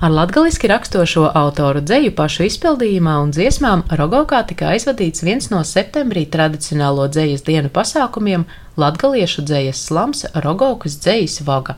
Ar 0.00 0.10
latgaliski 0.10 0.66
rakstošo 0.66 1.30
autoru 1.34 1.80
dzeju 1.84 2.14
pašu 2.16 2.46
izpildījumā 2.46 3.18
un 3.20 3.34
dziesmām 3.36 3.82
Rogovkā 4.00 4.38
tika 4.48 4.70
aizvadīts 4.72 5.20
viens 5.26 5.50
no 5.52 5.58
septembrī 5.70 6.22
tradicionālo 6.36 7.04
dzejas 7.12 7.44
dienu 7.44 7.68
pasākumiem- 7.74 8.46
latgaliešu 8.82 9.44
dzejas 9.44 9.82
slams 9.88 10.24
Rogovkas 10.46 10.96
dzejas 11.04 11.42
vaga. 11.44 11.76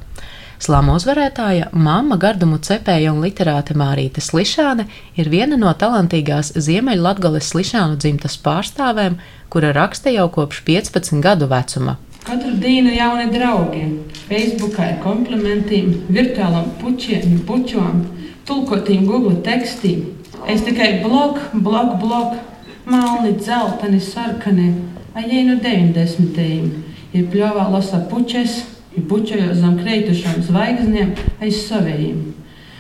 Slāma 0.60 0.94
uzvarētāja, 1.00 1.72
mamma 1.72 2.16
gardumu 2.16 2.60
cepēja 2.62 3.10
un 3.10 3.20
literāte 3.26 3.74
Mārīte 3.74 4.22
Slišāne 4.22 4.86
ir 5.16 5.28
viena 5.28 5.58
no 5.58 5.74
talantīgās 5.74 6.52
Ziemeļlatgales 6.52 7.50
Slišānu 7.50 7.96
dzimtas 7.96 8.38
pārstāvēm, 8.44 9.18
kura 9.48 9.72
raksta 9.72 10.14
jau 10.14 10.28
kopš 10.28 10.62
15 10.70 11.20
gadu 11.20 11.50
vecuma. 11.50 11.96
Katru 12.22 12.52
dienu 12.54 12.92
jauni 12.94 13.32
draugi, 13.34 13.80
Facebookā 14.28 14.84
ir 14.92 14.98
komplimentiem, 15.02 15.88
virtuālam 16.14 16.68
puķiem, 16.78 17.40
puķām, 17.48 18.04
tulkotiem 18.46 19.08
Google 19.08 19.40
tekstiem. 19.42 20.04
Es 20.46 20.62
tikai 20.62 21.00
blok, 21.02 21.40
blok, 21.64 21.96
blok, 21.98 22.36
malni, 22.86 23.32
dzelteni, 23.40 23.98
sarkani, 23.98 24.68
ajai 25.18 25.40
no 25.48 25.56
90. 25.64 26.44
Ir 27.10 27.26
pļāvā 27.32 27.64
lasa 27.72 28.04
puķes, 28.12 28.54
ir 28.94 29.08
puķojos 29.10 29.58
zem 29.58 29.74
kreitušām 29.82 30.46
zvaigznēm 30.46 31.10
aiz 31.42 31.58
savējiem. 31.66 32.22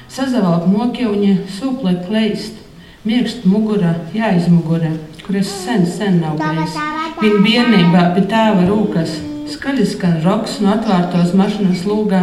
Sazavalk 0.06 0.70
mokļuņa, 0.70 1.34
sūplē 1.58 1.96
kleist, 2.06 2.62
mirkst 3.02 3.42
mugura, 3.50 3.96
jāizmugura, 4.14 4.94
kur 5.26 5.42
es 5.42 5.50
sen, 5.66 5.82
sen 5.98 6.22
nav 6.22 6.38
bijis. 6.38 6.78
Viņa 7.18 7.44
bērnībā 7.50 8.08
pie 8.14 8.26
tēva 8.30 8.70
rūkas 8.70 9.18
Skaļi 9.42 9.84
skan 9.90 10.20
roks 10.22 10.60
no 10.62 10.70
atvērtos 10.76 11.32
mašīnas 11.34 11.82
lūgā, 11.88 12.20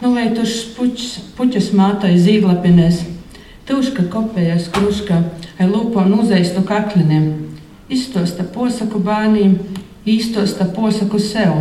nu 0.00 0.12
vai 0.14 0.30
tušs 0.32 0.70
puķis, 0.76 1.10
puķis 1.36 1.70
mātai 1.76 2.14
zīglapinēs. 2.16 3.02
Tūška 3.68 4.06
kopējas 4.12 4.70
kruškā, 4.72 5.18
ai 5.60 5.68
lūpo 5.68 6.04
nūzeistu 6.08 6.64
kakliniem. 6.68 7.26
Izstosta 7.92 8.46
posaku 8.56 9.00
bērniem, 9.04 9.58
īstosta 10.08 10.66
posaku 10.72 11.20
sev. 11.20 11.60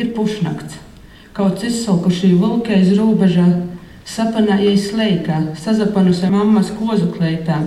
Ir 0.00 0.12
pušnakts. 0.16 0.80
Kaut 1.36 1.64
izsalkušī 1.66 2.32
vilka 2.40 2.76
aiz 2.78 2.92
robežā, 2.96 3.46
sapanājies 4.08 4.92
leikā, 4.96 5.40
sazapanusi 5.60 6.32
mammas 6.32 6.72
kozu 6.78 7.10
kleitā. 7.12 7.60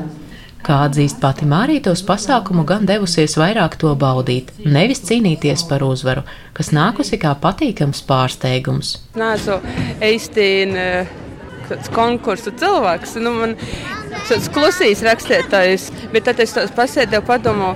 Kā 0.66 0.80
atzīst 0.88 1.20
pati 1.22 1.46
Mārīta, 1.48 1.94
uz 1.96 2.02
pasākumu 2.06 2.66
gan 2.68 2.88
devusies 2.90 3.38
vairāk 3.40 3.78
to 3.80 3.94
baudīt, 4.00 4.50
nevis 4.66 5.04
cīnīties 5.08 5.64
par 5.70 5.86
uzvaru, 5.86 6.26
kas 6.58 6.74
nākusi 6.76 7.20
kā 7.22 7.36
patīkams 7.42 8.02
pārsteigums. 8.08 8.98
Nē, 9.20 9.32
so 9.42 9.62
Eistīna 10.04 11.06
konkursu 11.94 12.52
cilvēks. 12.58 13.18
Nu, 13.24 13.34
man 13.36 13.56
tas 14.28 14.50
klusīs 14.54 15.04
rakstētājs, 15.06 15.90
bet 16.14 16.28
tad 16.28 16.40
es 16.44 16.56
pasēdēju 16.56 17.26
padomu, 17.28 17.74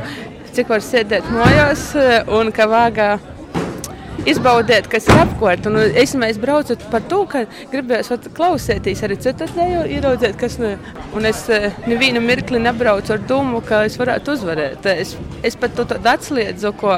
cik 0.55 0.71
var 0.71 0.83
sēdēt 0.83 1.27
mājās 1.31 1.91
un 2.31 2.51
ka 2.55 2.67
vāgā 2.71 3.11
izbaudiet, 4.29 4.87
kas 4.91 5.07
ir 5.09 5.19
apkārt. 5.21 5.67
Un 5.69 5.77
es, 5.81 6.13
es 6.15 6.39
braucu 6.41 6.77
par 6.91 7.03
to, 7.09 7.21
ka 7.29 7.43
gribēju 7.71 8.19
klausīties 8.37 9.03
arī 9.05 9.17
citu 9.21 9.47
dēļu, 9.55 9.83
ieraudzīt, 9.97 10.37
kas 10.39 10.57
ne. 10.61 10.75
Un 11.17 11.27
es 11.29 11.43
eh, 11.49 11.71
nevienu 11.89 12.23
mirkli 12.23 12.61
nebraucu 12.61 13.15
ar 13.15 13.23
domu, 13.27 13.61
ka 13.65 13.83
es 13.89 13.97
varētu 13.99 14.35
uzvarēt. 14.37 14.89
Es, 14.95 15.15
es 15.43 15.57
pat 15.59 15.75
to 15.77 15.87
atsliedzu, 16.01 16.73
ko. 16.79 16.97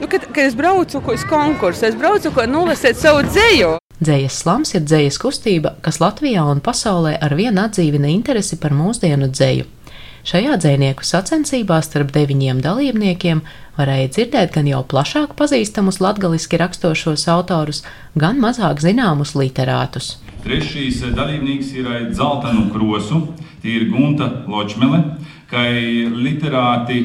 Nu, 0.00 0.10
kad, 0.10 0.26
kad 0.26 0.44
es 0.44 0.56
braucu 0.58 1.00
uz 1.12 1.24
konkursu, 1.28 1.88
es 1.88 1.96
braucu, 1.98 2.32
ko 2.34 2.46
nolasīt 2.50 3.00
savu 3.00 3.24
dzēju. 3.28 3.78
Dzējas 4.04 4.40
slams 4.42 4.74
ir 4.74 4.82
dzējas 4.82 5.20
kustība, 5.22 5.76
kas 5.84 6.00
Latvijā 6.02 6.42
un 6.50 6.60
pasaulē 6.64 7.14
ar 7.22 7.36
vienu 7.38 7.62
atdzīvina 7.62 8.10
interesi 8.10 8.58
par 8.60 8.74
mūsdienu 8.74 9.30
dzēju. 9.30 9.70
Šajā 10.24 10.54
dzinieku 10.56 11.04
sacensībā 11.04 11.82
starp 11.84 12.08
deviņiem 12.14 12.62
dalībniekiem 12.64 13.42
varēja 13.76 14.06
dzirdēt 14.14 14.54
gan 14.54 14.70
jau 14.70 14.78
plašāk 14.88 15.34
pazīstamus 15.36 15.98
latgaliski 16.00 16.56
rakstošos 16.62 17.26
autorus, 17.28 17.82
gan 18.16 18.40
mazāk 18.40 18.80
zināmus 18.80 19.34
literātus. 19.36 20.14
Trešais 20.46 21.02
dalībnieks 21.12 21.74
ir 21.76 21.90
Zeltanu 22.16 22.70
Krosu, 22.72 23.20
tie 23.60 23.76
ir 23.82 23.90
Gunta 23.92 24.30
Ločmele, 24.48 25.02
kā 25.52 25.66
literāti 26.16 27.02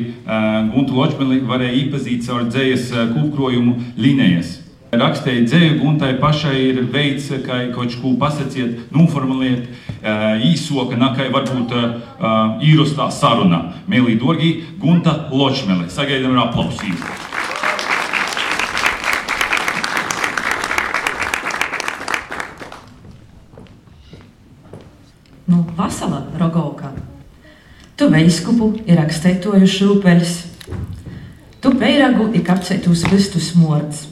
Guntu 0.72 0.96
Ločmeli 0.96 1.42
varēja 1.44 1.76
iepazīt 1.76 2.24
caur 2.24 2.48
dzējas 2.48 2.88
kūpkrojumu 3.18 3.76
linijas. 4.00 4.59
Rakstīja 4.90 5.44
dzēju, 5.46 5.74
un 5.86 6.00
tai 6.02 6.16
pašai 6.18 6.56
ir 6.72 6.80
veids, 6.90 7.28
kā 7.46 7.60
kaut 7.76 7.94
ko 8.02 8.16
pasakiet, 8.18 8.88
noformulēt, 8.90 9.68
īsoka, 10.48 10.98
nakai 10.98 11.28
varbūt 11.30 11.76
īrustā 12.66 13.06
saruna. 13.14 13.60
Mēlī 13.86 14.18
Dorgi, 14.18 14.50
Gunta 14.82 15.30
Ločmele. 15.30 15.92
Sagaidām 15.94 16.34
ar 16.34 16.48
aplausību. 16.48 17.06
Nu, 25.54 25.64
vasala 25.78 26.26
Rogovka. 26.42 26.96
Tu 27.94 28.10
veiskupu 28.10 28.74
ir 28.88 28.98
rakstētojuši 29.04 29.86
rūpeļs. 29.86 30.38
Tu 31.62 31.78
peiragu 31.78 32.32
ir 32.34 32.42
kapcētus 32.48 33.06
vistus 33.12 33.54
mords. 33.54 34.08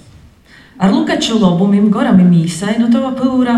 Ar 0.78 0.92
lobumim 0.94 1.90
goramim 1.90 2.30
īsai 2.38 2.76
no 2.78 2.88
tava 2.94 3.10
pūra, 3.18 3.56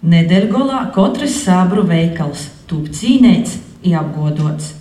nedēļgolā 0.00 0.92
katrs 0.94 1.36
sābru 1.44 1.84
veikals, 1.84 2.48
tūp 2.68 2.88
cīnēts, 2.88 3.58
apgodots. 3.92 4.72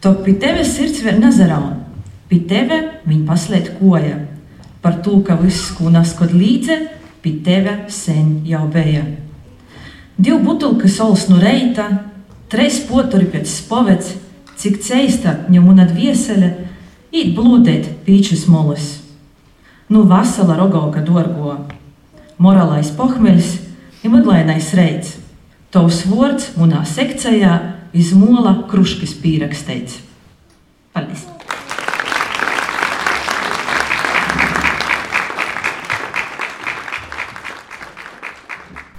Tok 0.00 0.22
pie 0.22 0.36
tevis 0.38 0.76
sirds 0.76 1.02
vēl 1.02 1.18
nazaraun, 1.18 1.82
pie 2.30 2.44
teve 2.46 2.78
viņa 3.08 3.26
paslēd 3.26 3.72
koja, 3.80 4.20
par 4.82 5.02
to, 5.02 5.18
ka 5.26 5.34
viss, 5.34 5.72
ko 5.74 5.90
naskot 5.90 6.30
līdze, 6.30 6.78
pie 7.22 7.40
teve 7.42 7.88
sen 7.90 8.44
jau 8.46 8.68
bija. 8.70 9.02
Divu 10.14 10.44
butulka 10.46 10.86
sols 10.86 11.26
no 11.26 11.42
reita, 11.42 11.88
treis 12.46 12.78
poturi 12.86 13.26
pēc 13.34 13.50
spovets, 13.50 14.14
cik 14.62 14.78
ceista 14.78 15.40
ņem 15.50 15.72
un 15.74 15.88
atviesele, 15.88 16.52
īt 17.10 17.34
blūdēt 17.34 17.96
pīčus 18.06 18.46
molas 18.46 19.00
nu 19.88 20.04
vasala 20.08 20.56
rogauka 20.56 21.02
dorgo, 21.04 21.58
morālais 22.40 22.90
pohmeļs 22.96 23.50
ir 24.04 24.12
mudlainais 24.12 24.72
reids. 24.76 25.16
Tavs 25.74 26.04
vārds 26.06 26.52
manā 26.58 26.84
sekcijā 26.86 27.54
izmola 27.96 28.54
kruškas 28.70 29.16
pierakstīts. 29.22 29.98
Paldies! 30.94 31.26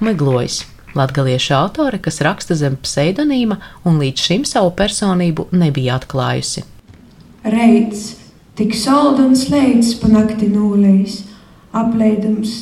Meglojas. 0.04 0.66
Latgaliešu 0.96 1.52
autore, 1.58 1.98
kas 2.00 2.22
raksta 2.24 2.56
zem 2.56 2.78
pseidonīma 2.80 3.58
un 3.84 3.98
līdz 4.00 4.28
šim 4.28 4.46
savu 4.48 4.70
personību 4.78 5.50
nebija 5.52 5.98
atklājusi. 6.00 6.64
Reids 7.44 8.14
Tik 8.56 8.72
saldams 8.72 9.50
leids 9.52 9.90
pa 10.00 10.08
nakti 10.08 10.48
nūlējis, 10.48 11.16
apleidams, 11.76 12.54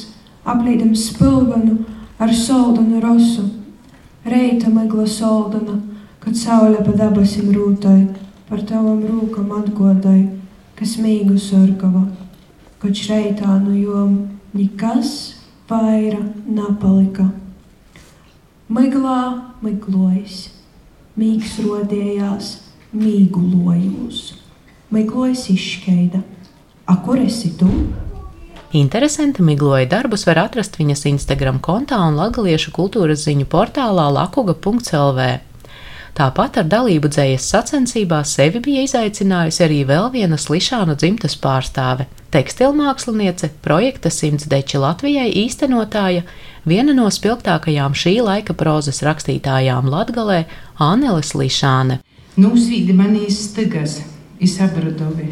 apleidams 0.42 1.04
spilvenu 1.12 1.76
ar 2.18 2.34
soldanu 2.34 3.02
rosu. 3.04 3.44
Reita 4.26 4.72
megla 4.74 5.06
soldana, 5.06 5.78
kad 6.24 6.34
saule 6.40 6.82
pa 6.82 6.98
dabasim 6.98 7.54
rūtai, 7.54 8.08
par 8.50 8.66
tavam 8.66 9.06
rūkam 9.06 9.54
atgodai, 9.60 10.32
kas 10.82 10.98
mīgu 10.98 11.38
sorgava. 11.38 12.08
Kad 12.82 12.98
šreitā 12.98 13.62
no 13.62 13.78
jom 13.78 14.18
nekas 14.58 15.16
vaira 15.70 16.24
napalika. 16.50 17.30
Miglā 18.66 19.20
miglojas, 19.62 20.48
mīgs 21.14 21.60
rodējās, 21.62 22.56
mīgu 22.98 23.52
lojūs 23.52 24.40
miglojas 24.94 25.48
izšķeida. 25.54 26.22
A 26.86 26.98
kur 27.04 27.20
esi 27.20 27.54
tu? 27.58 27.70
Interesanti 28.74 29.44
migloja 29.46 29.86
darbus 29.86 30.26
var 30.26 30.40
atrast 30.48 30.80
viņas 30.80 31.06
Instagram 31.12 31.60
kontā 31.62 32.00
un 32.08 32.18
latgaliešu 32.18 32.74
kultūras 32.74 33.26
ziņu 33.28 33.46
portālā 33.50 34.08
lakuga.lv. 34.16 35.28
Tāpat 36.14 36.58
ar 36.62 36.66
dalību 36.70 37.10
dzējas 37.10 37.46
sacensībās 37.50 38.36
sevi 38.38 38.60
bija 38.62 38.84
izaicinājusi 38.86 39.64
arī 39.66 39.80
vēl 39.90 40.12
viena 40.14 40.38
slišānu 40.38 40.94
dzimtas 41.02 41.34
pārstāve- 41.42 42.06
tekstilmāksliniece, 42.36 43.50
projekta 43.66 44.12
Simts 44.14 44.46
deči 44.46 44.78
Latvijai 44.78 45.30
īstenotāja, 45.46 46.22
viena 46.66 46.94
no 46.94 47.10
spilgtākajām 47.10 47.98
šī 47.98 48.22
laika 48.22 48.54
prozas 48.54 49.02
rakstītājām 49.02 49.90
Latgalē- 49.90 50.46
Anelis 50.92 51.34
Lišāne. 51.34 52.00
Nūsvīdi 52.38 52.94
manīs 52.94 53.38
stigas, 53.50 54.02
iz 54.44 54.60
abrodovi. 54.62 55.32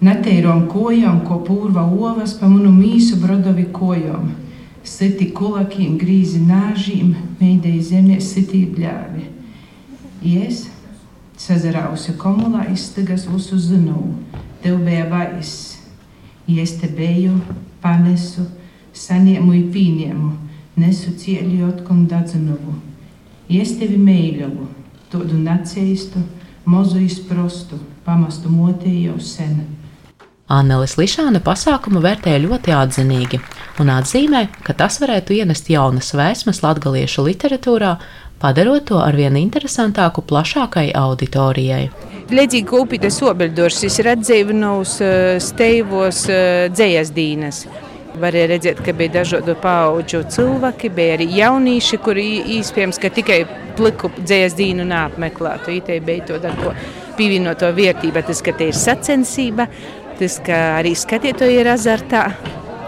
Neteirom 0.00 0.64
kojām, 0.72 1.20
ko 1.28 1.42
pūrva 1.44 1.84
ovas 1.84 2.32
pa 2.40 2.48
manu 2.48 2.72
mīsu 2.72 3.18
brodovi 3.20 3.66
kojām. 3.72 4.30
Siti 4.84 5.26
kulakiem, 5.36 5.98
grīzi 6.00 6.40
nāžīm, 6.40 7.12
meidēji 7.40 7.82
zemē 7.90 8.16
sitī 8.24 8.62
bļāvi. 8.72 9.26
Ies, 10.24 10.64
sazarausi 11.36 12.16
komulā 12.20 12.64
izstagas 12.72 13.26
visu 13.28 13.60
zinu, 13.60 14.14
tev 14.64 14.80
bija 14.86 15.04
bais. 15.12 15.52
Ies 16.48 16.78
te 16.80 16.88
beju, 16.88 17.36
panesu, 17.84 18.46
saņēmu 18.96 19.52
i 19.58 19.62
pīņēmu, 19.74 20.32
nesu 20.80 21.12
cieļot 21.20 21.84
un 21.92 22.06
dadzinovu. 22.08 22.80
Ies 23.52 23.76
tevi 23.76 24.00
meiļovu, 24.00 24.66
tādu 25.12 25.38
naceistu, 25.44 26.24
mozu 26.64 27.00
izprostu, 27.04 27.76
pamastu 28.10 28.50
motēju 28.50 29.12
jau 29.12 29.20
sen. 29.22 29.60
Annelis 30.50 30.96
Lišāne 30.98 31.38
pasākumu 31.46 32.02
vērtēja 32.02 32.40
ļoti 32.42 32.72
atzinīgi 32.74 33.38
un 33.78 33.92
atzīmē, 33.94 34.48
ka 34.66 34.74
tas 34.74 34.98
varētu 34.98 35.36
ienest 35.36 35.70
jaunas 35.70 36.10
vēsmas 36.18 36.58
latgaliešu 36.64 37.22
literatūrā, 37.28 37.92
padarot 38.42 38.88
to 38.88 38.98
arvien 38.98 39.38
interesantāku 39.38 40.24
plašākai 40.26 40.88
auditorijai. 40.98 41.84
Līdzīgi 42.34 42.66
kā 42.66 42.80
upītes 42.82 43.20
obeļdors, 43.26 43.78
ir 44.02 44.10
atdzīvinājis 44.16 44.96
steivos 45.46 46.24
dzējas 46.74 47.14
dīnes. 47.14 47.62
Varēja 48.20 48.48
redzēt, 48.50 48.80
ka 48.82 48.94
bija 48.98 49.20
dažādu 49.20 49.54
pauģu 49.62 50.24
cilvēki, 50.34 50.90
bija 50.96 51.14
arī 51.14 51.28
jaunieši, 51.36 52.00
kuri 52.02 52.26
ka 52.98 53.12
tikai 53.14 53.44
pliku 53.78 54.10
dzējas 54.18 54.58
dīnu 54.58 54.88
neapmeklētu. 54.90 55.76
Itē 55.78 56.00
bija 56.02 56.26
to, 56.26 56.40
ko 56.58 56.74
pievienoto 57.20 57.68
vērtība, 57.76 58.24
tas, 58.24 58.40
ka 58.44 58.54
te 58.56 58.70
ir 58.70 58.76
sacensība, 58.76 59.68
tas, 60.20 60.40
ka 60.44 60.60
arī 60.80 60.94
skatītāji 60.96 61.60
ir 61.60 61.72
azartā, 61.74 62.26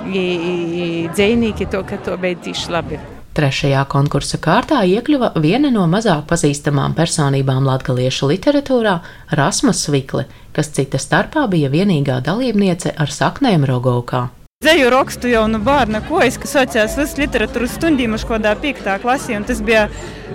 dzēnīgi 0.02 1.68
to, 1.72 1.82
ka 1.88 2.00
to 2.04 2.16
beidz 2.20 2.48
tieši 2.48 2.72
labi. 2.72 3.00
Trešajā 3.32 3.86
konkursa 3.88 4.36
kārtā 4.44 4.82
iekļuva 4.84 5.30
viena 5.40 5.70
no 5.72 5.86
mazāk 5.88 6.26
pazīstamām 6.28 6.92
personībām 6.92 7.64
latviešu 7.64 8.28
literatūrā- 8.28 8.98
Rasmas 9.40 9.86
Svikle, 9.86 10.26
kas 10.52 10.68
cita 10.68 11.00
starpā 11.00 11.46
bija 11.48 11.70
vienīgā 11.72 12.20
dalībniece 12.20 12.92
ar 12.92 13.08
saknēm 13.08 13.64
Rogovkā. 13.64 14.28
Zeju 14.62 14.90
rakstu 14.92 15.30
jau 15.32 15.46
no 15.48 15.58
bērna 15.58 16.02
kojas, 16.06 16.36
kas 16.38 16.52
sācās 16.54 16.98
visas 16.98 17.16
literatūras 17.18 17.72
stundīmas, 17.78 18.26
kādā 18.28 18.52
piektā 18.54 19.00
klasē. 19.02 19.40
Tas 19.46 19.60
bija 19.60 19.88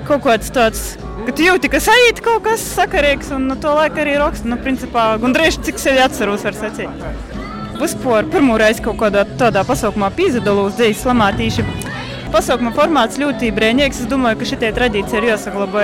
kaut 0.09 0.25
kāds 0.25 0.49
tāds, 0.51 0.97
ka 1.27 1.33
tu 1.35 1.43
jūti, 1.43 1.67
ka 1.67 1.79
sajūt 1.83 2.21
kaut 2.23 2.45
kas 2.45 2.63
sakarīgs, 2.77 3.33
un 3.35 3.49
no 3.49 3.57
to 3.59 3.73
laika 3.75 3.99
arī 4.05 4.15
rakstu. 4.21 4.47
Nu, 4.47 4.55
principā, 4.63 5.09
gandrīz 5.19 5.59
cik 5.65 5.81
sevi 5.81 5.99
atceros, 5.99 6.45
var 6.47 6.55
sacīt. 6.55 7.03
Vispār 7.77 8.29
pirmo 8.31 8.55
reizi 8.57 8.81
kaut 8.85 8.97
kādā 9.01 9.25
tādā 9.37 9.65
pasaukumā 9.67 10.09
pīzdalos 10.15 10.77
dzīves 10.79 11.03
slamātīši. 11.03 11.65
Pasaukuma 12.31 12.71
formāts 12.75 13.19
ļoti 13.19 13.51
brīvīgs. 13.55 14.01
Es 14.03 14.07
domāju, 14.11 14.39
ka 14.39 14.47
šī 14.47 14.71
tradīcija 14.79 15.19
ir 15.19 15.29
jāsaglabā. 15.33 15.83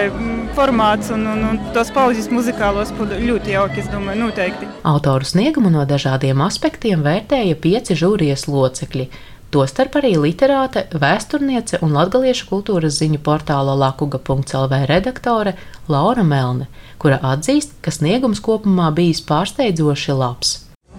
Formāts 0.53 1.09
un, 1.13 1.23
un, 1.25 1.43
un 1.49 1.59
tos 1.73 1.89
pauzes 1.95 2.27
muzikālos 2.31 2.91
ļoti 2.95 3.55
jauki. 3.55 3.83
Es 3.83 3.91
domāju, 3.91 4.27
noteikti. 4.27 4.67
Autoru 4.87 5.27
sniegumu 5.27 5.71
no 5.73 5.83
dažādiem 5.89 6.43
aspektiem 6.45 7.03
vērtēja 7.03 7.59
pieci 7.63 7.97
žūrijas 7.99 8.47
locekļi. 8.51 9.07
Tostarp 9.53 9.99
arī 9.99 10.15
literāte, 10.17 10.87
vēsturniece 10.97 11.77
un 11.85 11.91
latgaliešu 11.93 12.47
kultūras 12.49 12.95
ziņu 12.97 13.19
portāla 13.21 13.75
lakuga.lv 13.77 14.79
redaktore 14.89 15.53
Laura 15.85 16.23
Melne, 16.25 16.65
kura 16.97 17.19
atzīst, 17.21 17.75
ka 17.85 17.93
sniegums 17.93 18.41
kopumā 18.41 18.87
bijis 18.97 19.21
pārsteidzoši 19.27 20.15
labs. 20.17 20.55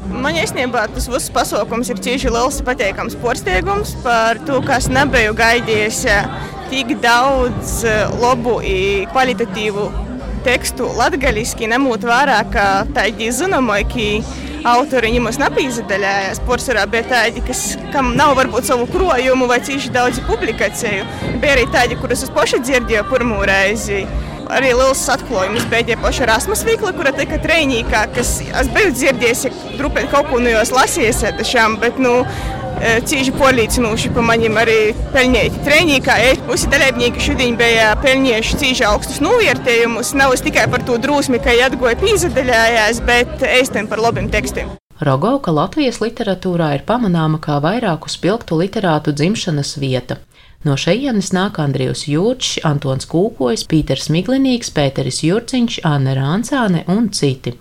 Man 0.06 0.38
īstenībā 0.38 0.84
tas 0.94 1.10
viss 1.10 1.34
pasākums 1.34 1.90
ir 1.90 1.98
tieši 2.06 2.30
liels 2.30 2.60
pateikams 2.62 3.18
porsteigums 3.24 3.96
par 4.06 4.38
to, 4.46 4.60
kas 4.62 4.86
nebiju 4.86 5.34
gaidījis 5.34 6.04
tik 6.70 6.94
daudz 7.02 7.80
labu 8.22 8.60
un 8.62 9.10
kvalitatīvu 9.10 9.90
tekstu 10.46 10.92
latgaliski, 10.94 11.66
ņemot 11.74 12.06
vērā, 12.06 12.38
ka 12.54 12.68
tādi 12.94 13.34
zināmāki 13.34 14.10
autori 14.64 15.12
ņemas 15.14 15.38
napīzadaļājās, 15.42 16.42
porcelā 16.48 16.84
bija 16.90 17.04
tādi, 17.10 17.42
kas, 17.44 17.64
kam 17.92 18.14
nav 18.18 18.34
varbūt 18.40 18.68
savu 18.68 18.86
krojumu 18.92 19.48
vai 19.50 19.60
cīši 19.64 19.92
daudz 19.94 20.22
publikāciju. 20.28 21.08
Bija 21.42 21.58
arī 21.58 21.66
tādi, 21.74 21.98
kurus 22.00 22.24
es 22.24 22.32
paši 22.34 22.62
dzirdēju 22.64 23.08
pirmo 23.12 23.42
reizi 23.48 24.04
arī 24.52 24.74
liels 24.76 25.02
atklājums 25.12 25.64
bija 25.70 25.96
paši 26.00 26.28
Rasmus 26.28 26.64
Vīkla, 26.66 26.92
kura 26.96 27.12
tika 27.16 27.38
treinīgā, 27.42 28.04
kas 28.14 28.36
es 28.44 28.70
biju 28.74 28.92
dzirdējis, 28.94 29.46
drupēt 29.78 30.10
kaut 30.12 30.28
ko 30.30 30.40
no 30.42 30.52
jos 30.52 30.72
lasījis 30.74 31.24
tiešām, 31.40 31.78
bet, 31.82 32.00
nu, 32.02 32.20
cīži 33.08 33.34
polīcinoši 33.38 34.12
pa 34.14 34.24
manim 34.24 34.56
arī 34.60 34.78
pelnīti 35.14 35.64
treniņā. 35.66 36.18
Visi 36.48 36.70
dalībnieki 36.72 37.22
šodien 37.22 37.58
bija 37.60 37.92
pelnījuši 38.04 38.60
cīži 38.62 38.86
augstus 38.88 39.20
novērtējumus. 39.24 40.14
Nav 40.18 40.36
tikai 40.44 40.68
par 40.70 40.84
to 40.86 40.98
drūsmi, 41.00 41.40
ka 41.42 41.54
atgoja 41.66 41.96
pīzadaļājās, 42.02 43.02
bet 43.08 43.44
eistiem 43.48 43.90
par 43.90 44.02
labiem 44.04 44.30
tekstiem. 44.32 44.72
Rogauka 45.04 45.50
Latvijas 45.50 45.98
literatūrā 45.98 46.70
ir 46.76 46.84
pamanāma 46.86 47.40
kā 47.42 47.58
vairāku 47.62 48.10
spilgtu 48.12 48.60
literātu 48.60 49.14
dzimšanas 49.16 49.74
vieta. 49.82 50.20
No 50.64 50.78
šejienes 50.80 51.32
nāk 51.36 51.58
Andrijs 51.60 52.06
Jurčs, 52.08 52.60
Antons 52.64 53.04
Kūkojs, 53.10 53.66
Pīters 53.68 54.06
Miglinīgs, 54.14 54.70
Pēteris 54.72 55.20
Jurciņš, 55.26 55.82
Anna 55.84 56.14
Rāncāne 56.16 56.86
un 56.88 57.10
citi. 57.12 57.52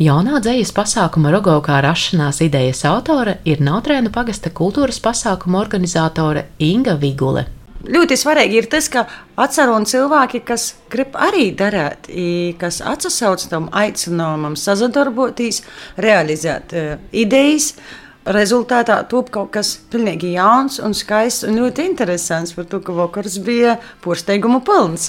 Jaunā 0.00 0.38
dzīslas 0.40 0.70
pasākuma 0.72 1.28
Rogovkā 1.34 1.82
rašanās 1.84 2.38
idejas 2.40 2.78
autore 2.88 3.34
ir 3.44 3.60
Nautrēnu 3.60 4.08
pagasta 4.08 4.48
kultūras 4.48 4.96
pasākuma 5.04 5.58
organizatore 5.60 6.46
Inga 6.64 6.94
Vigule. 6.96 7.42
Ļoti 7.84 8.16
svarīgi 8.16 8.56
ir 8.56 8.68
tas, 8.72 8.88
ka 8.88 9.02
atcerot 9.36 9.84
cilvēki, 9.90 10.40
kas 10.48 10.70
grib 10.88 11.12
arī 11.12 11.50
darīt, 11.52 12.08
kas 12.56 12.80
atsauc 12.80 13.44
tam 13.50 13.66
aicinājumam, 13.68 14.56
sadarboties, 14.56 15.60
realizēt 16.00 16.72
uh, 16.72 16.94
idejas, 17.12 17.74
Rezultātā 18.22 19.00
top 19.10 19.32
kaut 19.34 19.48
kas 19.50 19.74
pilnīgi 19.90 20.36
jauns 20.36 20.78
un 20.78 20.92
skaists 20.94 21.42
un 21.42 21.56
ļoti 21.58 21.88
interesants 21.90 22.54
par 22.54 22.68
to, 22.70 22.78
ka 22.78 22.94
vakars 22.94 23.40
bija 23.42 23.80
porsteigumu 24.04 24.60
pilns. 24.62 25.08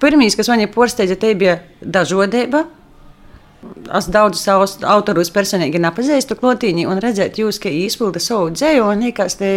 Pirmīs, 0.00 0.38
kas 0.40 0.48
man 0.48 0.64
ir 0.64 0.72
porsteidza, 0.72 1.18
te 1.20 1.34
bija 1.36 1.58
dažādība. 1.84 2.64
Es 3.92 4.06
daudzus 4.08 4.78
autorus 4.88 5.28
personīgi 5.34 5.80
nepazīstu 5.82 6.36
klotīņi 6.40 6.86
un 6.88 7.00
redzēt 7.02 7.36
jūs, 7.42 7.58
ka 7.60 7.68
izpilda 7.68 8.22
savu 8.22 8.48
dzēju 8.54 8.86
un 8.88 9.04
liekas, 9.04 9.36
te 9.36 9.50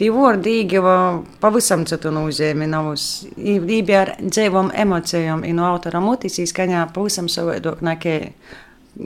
tie 0.00 0.08
vārdi 0.10 0.56
īgava 0.64 0.96
pavisam 1.42 1.84
citu 1.86 2.10
nozīmi 2.14 2.66
navus. 2.66 3.26
Ībija 3.38 4.00
ar 4.02 4.14
dzēvam 4.18 4.72
emocijām 4.74 5.46
un 5.46 5.60
no 5.60 5.68
autora 5.70 6.02
mutis 6.02 6.40
izskaņā 6.42 6.88
pavisam 6.96 7.30
savādāk 7.30 7.84
nekā 7.86 8.16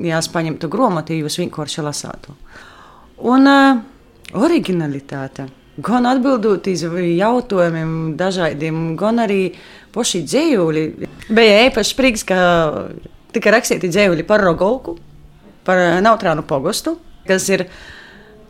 ja 0.07 0.21
es 0.21 0.29
paņemtu 0.31 0.71
grāmatu, 0.71 1.17
jūs 1.17 1.38
vienkārši 1.41 1.85
lasātu. 1.85 2.35
Un 3.31 3.49
uh, 3.50 3.81
originalitāte. 4.38 5.49
Gan 5.81 6.07
atbildot 6.09 6.67
uz 6.69 6.83
jautājumiem, 6.85 7.93
dažādiem, 8.19 8.83
gan 9.00 9.23
arī 9.23 9.55
paši 9.95 10.25
dzējūļi. 10.26 10.85
Bija 11.33 11.62
īpaši 11.69 11.97
prieks, 11.97 12.26
ka 12.29 12.41
tika 13.35 13.55
rakstīti 13.55 13.91
dzējūļi 13.93 14.27
par 14.29 14.45
Rogovku, 14.45 14.97
par 15.67 15.81
Nautrānu 16.05 16.47
pogostu, 16.49 16.97
kas 17.29 17.49
ir 17.53 17.67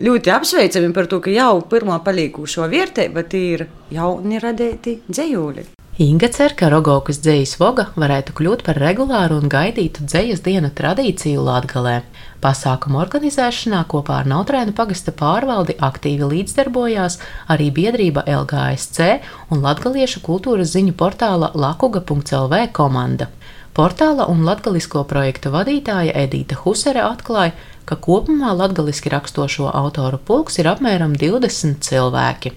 ļoti 0.00 0.32
apsveicami 0.32 0.94
par 0.96 1.10
to, 1.10 1.20
ka 1.24 1.32
jau 1.34 1.60
pirmā 1.70 2.00
palīkušo 2.04 2.70
vērtība 2.70 3.26
ir 3.36 3.68
jauni 3.92 4.40
radīti 4.42 5.00
dzējūļi. 5.08 5.68
Inga 6.00 6.30
cer, 6.32 6.54
ka 6.56 6.70
Rogokas 6.72 7.18
dzejas 7.20 7.58
voga 7.60 7.90
varētu 7.92 8.32
kļūt 8.38 8.62
par 8.64 8.78
regulāru 8.80 9.36
un 9.36 9.50
gaidītu 9.52 10.06
dzejas 10.08 10.40
dienu 10.46 10.70
tradīciju 10.72 11.42
Latgalē. 11.44 11.98
Pasākumu 12.40 12.96
organizēšanā 13.02 13.82
kopā 13.90 14.22
ar 14.22 14.30
Nautrēnu 14.32 14.72
pagasta 14.78 15.12
pārvaldi 15.12 15.76
aktīvi 15.76 16.30
līdzdarbojās 16.30 17.18
arī 17.52 17.68
biedrība 17.76 18.24
LGSC 18.24 19.10
un 19.52 19.60
latgaliešu 19.60 20.24
kultūras 20.24 20.72
ziņu 20.72 20.96
portāla 20.96 21.52
lakuga.lv 21.52 22.62
komanda. 22.72 23.28
Portāla 23.74 24.26
un 24.30 24.42
latgalisko 24.46 25.04
projektu 25.10 25.52
vadītāja 25.54 26.14
Edīta 26.24 26.58
Husere 26.64 27.04
atklāja, 27.06 27.54
ka 27.86 27.98
kopumā 28.06 28.50
latgaliski 28.58 29.12
rakstošo 29.14 29.70
autoru 29.70 30.18
pulks 30.18 30.58
ir 30.58 30.70
apmēram 30.72 31.14
20 31.18 31.78
cilvēki. 31.86 32.56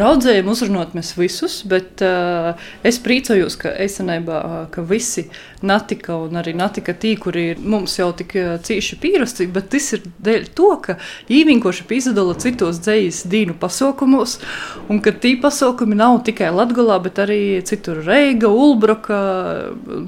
Raudzējām 0.00 0.46
uzrunāt 0.48 0.94
mēs 0.96 1.10
visus, 1.18 1.58
bet 1.68 2.00
uh, 2.00 2.54
es 2.80 2.96
priecājos, 3.04 3.58
ka 3.60 3.74
esenībā, 3.84 4.36
uh, 4.40 4.60
ka 4.72 4.80
visi 4.88 5.26
natika 5.60 6.14
un 6.16 6.38
arī 6.40 6.54
natika 6.56 6.94
tī, 6.96 7.10
kuri 7.20 7.42
ir 7.50 7.58
mums 7.60 7.98
jau 7.98 8.06
tik 8.16 8.32
uh, 8.40 8.54
cīši 8.64 8.96
pierasti, 9.02 9.46
bet 9.52 9.68
tas 9.74 9.90
ir 9.92 10.06
dēļ 10.24 10.46
to, 10.56 10.70
ka 10.86 10.96
īvinkoši 11.28 11.84
pizdala 11.90 12.38
citos 12.40 12.80
dzējas 12.86 13.18
dīnu 13.34 13.58
pasaukumos, 13.60 14.38
un 14.88 15.02
ka 15.04 15.12
tī 15.12 15.34
pasaukumi 15.44 16.00
nav 16.00 16.22
tikai 16.24 16.48
Latgalā, 16.56 16.96
bet 17.04 17.20
arī 17.26 17.42
citur 17.68 18.00
Reiga, 18.06 18.48
Ulbroka, 18.48 19.20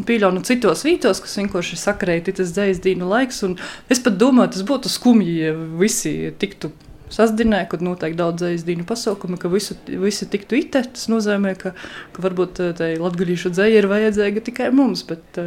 pīļaunu 0.09 0.47
citos 0.49 0.87
vītos, 0.89 1.21
kas 1.27 1.37
vienkārši 1.43 1.83
sakarēja 1.83 2.39
tas 2.41 2.57
dzējas 2.57 2.81
dīnu 2.89 3.13
laiks, 3.13 3.45
un 3.45 3.61
es 3.93 4.01
pat 4.01 4.17
domāju, 4.17 4.57
tas 4.57 4.65
būtu 4.73 4.97
skumji, 4.97 5.39
ja 5.45 5.55
visi 5.77 6.33
tiktu 6.41 6.73
sastāvdaļā, 7.15 7.65
kad 7.71 7.85
notiek 7.85 8.17
daudz 8.19 8.47
aizdīnu 8.51 8.87
pasaukumu, 8.89 9.39
ka 9.41 9.51
visu, 9.53 9.77
visi 9.89 10.29
tiktu 10.31 10.59
itē. 10.61 10.85
Tas 10.95 11.09
nozīmē, 11.13 11.55
ka, 11.61 11.75
ka 12.15 12.25
varbūt 12.25 12.63
tai 12.79 12.95
latgadījušu 13.01 13.55
dzēja 13.55 13.83
ir 13.83 13.91
vajadzīga 13.91 14.45
tikai 14.51 14.73
mums, 14.75 15.05
bet 15.09 15.39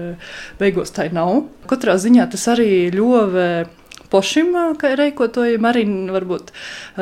beigās 0.61 0.95
tā 0.95 1.09
nav. 1.13 1.43
Katrā 1.69 1.97
ziņā 2.01 2.29
tas 2.31 2.47
arī 2.53 2.87
ļovē 2.95 3.49
pošim, 4.11 4.53
kā 4.79 4.93
reikotojam, 4.97 5.67
arī 5.67 5.85
varbūt 6.13 6.51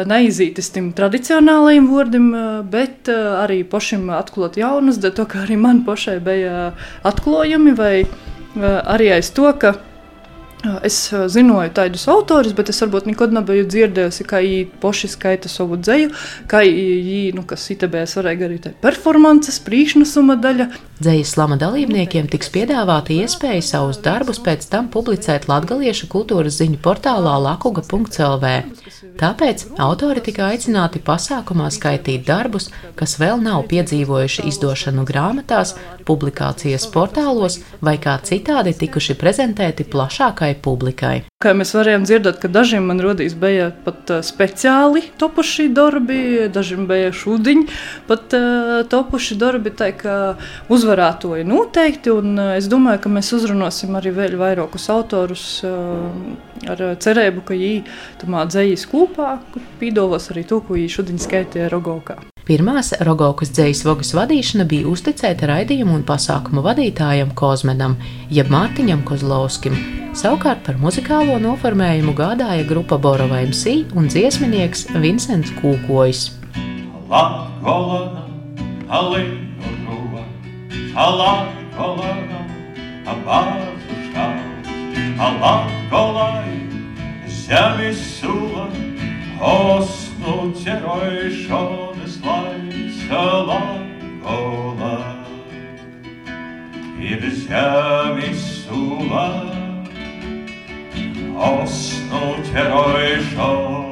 neaizītis 0.10 0.72
tam 0.76 0.92
tradicionālajiem 0.98 1.90
vārdiem, 1.92 2.30
bet 2.72 3.10
arī 3.14 3.62
pošim 3.70 4.10
atklāt 4.16 4.60
jaunus, 4.62 5.00
dēļ 5.02 5.18
to, 5.20 5.28
ka 5.30 5.44
arī 5.46 5.60
man 5.62 5.84
pašai 5.88 6.18
bija 6.26 6.72
atklājumi 7.06 7.76
vai 7.78 7.94
arī 8.56 9.12
aiz 9.18 9.30
to, 9.36 9.52
ka 9.60 9.76
Es 10.86 10.98
zināju 11.12 11.74
tādus 11.76 12.06
autorus, 12.12 12.56
bet 12.58 12.72
es 12.74 12.82
varbūt 12.84 13.10
nekad 13.10 13.34
nebiju 13.36 13.68
dzirdējusi, 13.70 14.26
kā 14.30 14.42
viņi 14.44 14.66
paši 14.82 15.12
skaita 15.14 15.52
savu 15.52 15.78
dzēju, 15.82 16.12
kā 16.52 16.64
viņi, 16.66 17.36
nu, 17.38 17.46
kas 17.48 17.68
itebēs 17.76 18.18
varēja 18.20 18.50
arī 18.50 18.60
tā 18.64 18.74
performances, 18.84 19.60
priekšnesuma 19.66 20.38
daļa. 20.42 20.70
Dzējas 20.96 21.34
slama 21.36 21.58
dalībniekiem 21.60 22.30
tiks 22.32 22.48
piedāvāta 22.54 23.12
iespēja 23.16 23.64
savus 23.68 24.00
darbus 24.04 24.40
pēc 24.44 24.64
tam 24.72 24.88
publicēt 24.94 25.50
latgaliešu 25.52 26.08
kultūras 26.12 26.62
ziņu 26.62 26.80
portālā 26.84 27.36
lakuga.lv. 27.44 28.54
Tāpēc 29.20 29.66
autori 29.80 30.24
tika 30.24 30.50
aicināti 30.54 31.02
pasākumā 31.04 31.68
skaitīt 31.72 32.26
darbus, 32.28 32.70
kas 33.00 33.18
vēl 33.20 33.44
nav 33.44 33.66
piedzīvojuši 33.72 34.48
izdošanu 34.50 35.04
grāmatās, 35.08 35.76
publikācijas 36.08 36.88
portālos 36.94 37.60
vai 37.84 37.98
kā 38.02 38.16
citādi 38.24 38.76
tikuši 38.80 39.18
prezentēti 39.20 39.88
plašākai 39.92 40.55
publikai. 40.64 41.24
Kā 41.44 41.54
mēs 41.58 41.74
varējām 41.76 42.06
dzirdēt, 42.08 42.40
ka 42.42 42.50
dažiem 42.52 42.88
man 42.90 43.02
rodīs 43.04 43.36
bija 43.38 43.70
pat 43.86 44.12
speciāli 44.26 45.04
topuši 45.22 45.68
darbi, 45.76 46.20
dažiem 46.54 46.86
bija 46.90 47.14
šūdiņi, 47.16 47.66
pat 48.10 48.36
topuši 48.92 49.40
darbi, 49.42 49.74
tā 49.76 49.92
kā 49.98 50.18
uzvarētoji 50.74 51.48
noteikti, 51.48 52.14
un 52.14 52.40
es 52.58 52.70
domāju, 52.72 53.04
ka 53.06 53.14
mēs 53.18 53.34
uzrunāsim 53.38 53.98
arī 54.00 54.14
vēl 54.16 54.38
vairākus 54.42 54.90
autorus 54.94 55.48
ar 55.66 56.86
cerību, 57.02 57.46
ka 57.46 57.58
viņi 57.58 57.84
tamā 58.24 58.46
dzējas 58.50 58.88
kopā 58.92 59.38
pīdovos 59.82 60.32
arī 60.34 60.48
to, 60.48 60.62
ko 60.62 60.80
viņi 60.80 60.96
šodien 61.00 61.22
skaitīja 61.22 61.72
Rogovkā. 61.74 62.22
Pirmās 62.46 62.92
Rogovkas 63.02 63.50
dzējas 63.58 63.80
vogas 63.88 64.12
vadīšana 64.14 64.68
bija 64.70 64.86
uzticēta 64.86 65.48
raidījumu 65.50 65.96
un 65.98 66.04
pasākumu 66.06 66.62
vadītājam 66.62 67.32
Kozmenam, 67.34 67.96
jeb 68.30 68.52
Mārtiņam 68.54 69.02
Kozlovskim. 69.08 69.74
Savukārt 70.14 70.62
par 70.68 70.78
muzikālo 70.78 71.40
noformējumu 71.42 72.14
gādāja 72.14 72.68
grupa 72.70 73.00
Borova 73.02 73.40
MC 73.48 73.90
un 73.98 74.12
dziesminieks 74.14 74.86
Vincents 75.02 75.56
Kūkojs. 75.58 76.22
Latgola, 77.10 78.28
Alinu, 78.94 79.98
Alatgola, 80.94 82.14
Abazušā, 83.16 84.30
Alatgolai, 85.32 86.54
Zemes 87.42 88.06
sula, 88.22 88.70
Osnu 89.42 90.54
ķerojušonis 90.62 91.95
laiks 92.26 93.00
Latgola, 93.50 94.96
ir 97.00 97.22
zemes 97.46 98.66
sula, 98.66 99.28
Osnu 101.36 102.24
laiks. 102.56 103.86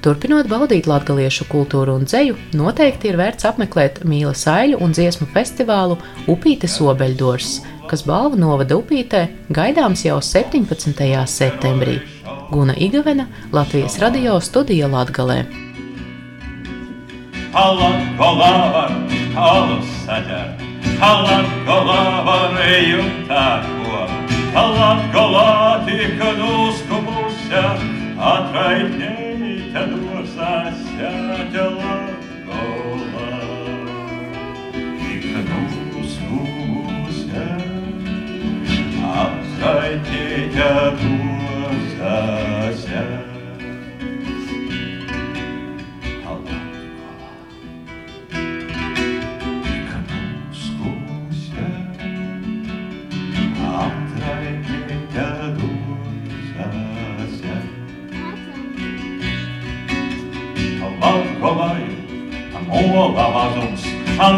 Turpinot 0.00 0.46
baudīt 0.48 0.86
latviešu 0.88 1.44
kultūru 1.50 1.98
un 2.00 2.06
dzeju, 2.08 2.38
noteikti 2.56 3.10
ir 3.10 3.18
vērts 3.20 3.44
apmeklēt 3.50 4.00
mīla 4.08 4.32
saiļu 4.32 4.80
un 4.80 4.94
dziesmu 4.96 5.28
festivālu 5.34 5.98
Upītes 6.32 6.78
Obeļdors, 6.80 7.58
kas 7.90 8.06
balvu 8.08 8.40
novada 8.40 8.80
Upītē 8.80 9.26
gaidāms 9.52 10.06
jau 10.08 10.16
17. 10.24 11.04
septembrī. 11.28 11.98
Guna 12.50 12.74
Igavena, 12.80 13.28
Latvijas 13.52 14.00
radio 14.00 14.40
studija 14.40 14.88
Halat 17.52 18.02
kola 18.18 18.50
var, 18.74 18.92
halu 19.34 19.78
saļar. 20.04 20.52
Halat 21.00 21.48
kola 21.66 22.22
var, 22.26 22.54
eju 22.62 23.02
tako. 23.26 24.04
Halat 24.54 25.02
kola 25.14 25.82
tik 25.88 26.22
nuskumusia, 26.38 27.64
atraitnei 28.30 29.72
te 29.74 29.84
dosasia 29.90 31.12
tela. 31.52 31.98
Apsaitie 39.10 40.48
te 40.54 41.19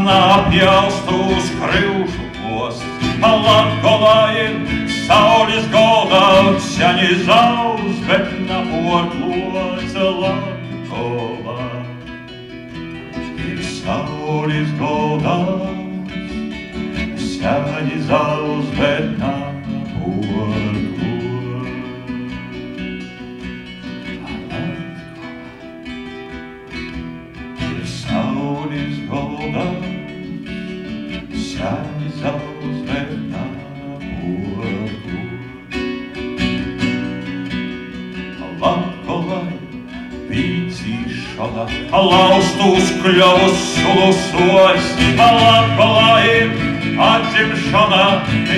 mazums, 0.01 0.11
apjaustu 0.37 1.15
uz 1.37 1.51
krivšu 1.61 2.25
posts, 2.43 2.85
Latgolā 3.21 4.35
ir 4.35 4.55
saules 5.07 5.67
goldā, 5.71 6.59
Šaņi 6.59 7.25
zauz, 7.27 7.97
bet 8.07 8.27
naporkloca 8.49 10.07
Latgolā. 10.23 11.69
Ir 13.39 13.63
saules 13.63 14.71
goldā, 14.79 15.39
Šaņi 17.17 17.99
zauz, 18.09 18.67
bet 18.79 19.02
pīcīšana, 40.33 41.67
laustus 41.93 42.93
kļavus 43.03 43.65
sulusojas, 43.77 44.89
Latgolā 45.19 46.13
ir 46.29 46.55
atņemšana, 47.07 48.07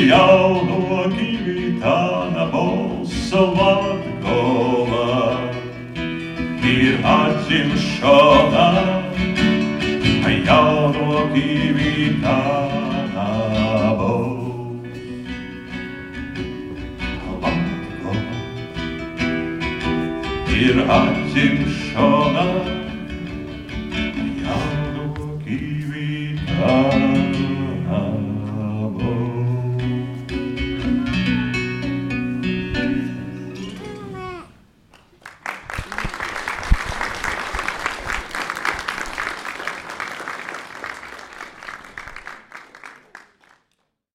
jauno 0.07 1.03
givitāna 1.17 2.47
balsa 2.55 3.43
Latgolā. 3.59 5.35
Ir 6.75 7.03
atņemšana, 7.17 8.69
jauno 10.47 11.27
givitāna 11.35 12.84
ir 20.55 20.79
atzimšana 20.97 22.47
jauno 24.43 25.07
gyvybę. 25.45 26.94